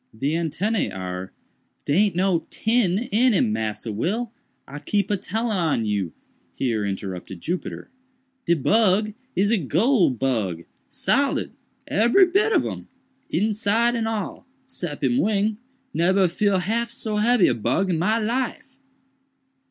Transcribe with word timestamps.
The 0.15 0.31
antennæ 0.33 0.91
are—" 0.95 1.31
"Dey 1.85 2.05
aint 2.05 2.15
no 2.15 2.47
tin 2.49 2.97
in 3.11 3.33
him, 3.33 3.53
Massa 3.53 3.91
Will, 3.91 4.31
I 4.67 4.79
keep 4.79 5.11
a 5.11 5.15
tellin 5.17 5.55
on 5.55 5.83
you," 5.85 6.11
here 6.55 6.83
interrupted 6.83 7.39
Jupiter; 7.39 7.91
"de 8.47 8.55
bug 8.55 9.13
is 9.35 9.51
a 9.51 9.59
goole 9.59 10.09
bug, 10.09 10.63
solid, 10.87 11.51
ebery 11.87 12.25
bit 12.25 12.51
of 12.51 12.65
him, 12.65 12.87
inside 13.29 13.93
and 13.93 14.07
all, 14.07 14.47
sep 14.65 15.03
him 15.03 15.19
wing—neber 15.19 16.27
feel 16.29 16.57
half 16.57 16.89
so 16.89 17.17
hebby 17.17 17.47
a 17.47 17.53
bug 17.53 17.91
in 17.91 17.99
my 17.99 18.17
life." 18.17 18.79